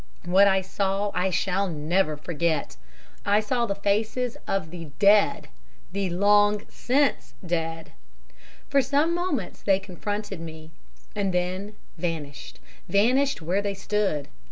[0.25, 2.75] What I saw I shall never forget.
[3.23, 5.47] I saw the faces of the DEAD
[5.91, 7.91] the LONG SINCE dead.
[8.67, 10.71] For some moments they confronted me,
[11.15, 12.59] and then vanished,
[12.89, 14.27] vanished where they stood.